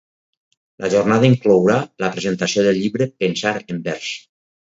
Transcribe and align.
La 0.83 0.87
jornada 0.93 1.27
inclourà 1.33 1.75
la 2.05 2.09
presentació 2.15 2.65
del 2.69 2.79
llibre 2.79 3.09
Pensar 3.25 3.55
en 3.75 3.85
Vers. 3.91 4.09